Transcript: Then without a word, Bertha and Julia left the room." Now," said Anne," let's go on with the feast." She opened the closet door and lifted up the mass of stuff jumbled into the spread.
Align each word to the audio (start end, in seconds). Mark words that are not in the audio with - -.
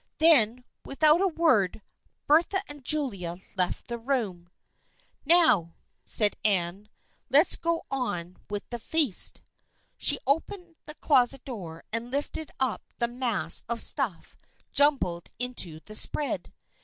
Then 0.17 0.63
without 0.83 1.21
a 1.21 1.27
word, 1.27 1.83
Bertha 2.25 2.63
and 2.67 2.83
Julia 2.83 3.35
left 3.55 3.87
the 3.87 3.99
room." 3.99 4.49
Now," 5.25 5.75
said 6.03 6.37
Anne," 6.43 6.89
let's 7.29 7.55
go 7.55 7.85
on 7.91 8.37
with 8.49 8.67
the 8.71 8.79
feast." 8.79 9.43
She 9.99 10.17
opened 10.25 10.77
the 10.87 10.95
closet 10.95 11.45
door 11.45 11.83
and 11.93 12.09
lifted 12.09 12.49
up 12.59 12.81
the 12.97 13.07
mass 13.07 13.61
of 13.69 13.79
stuff 13.79 14.37
jumbled 14.71 15.29
into 15.37 15.81
the 15.81 15.95
spread. 15.95 16.51